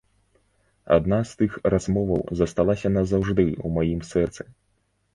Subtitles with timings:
[0.95, 4.53] Адна з тых размоваў засталася назаўжды ў маім сэрцы.